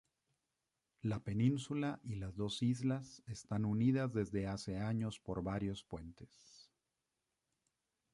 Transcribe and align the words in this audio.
La 1.03 1.19
península 1.23 1.99
y 2.01 2.15
las 2.15 2.35
dos 2.35 2.63
islas 2.63 3.21
están 3.27 3.65
unidas 3.65 4.11
desde 4.13 4.47
hace 4.47 4.77
años 4.79 5.19
por 5.19 5.43
varios 5.43 5.83
puentes. 5.83 6.71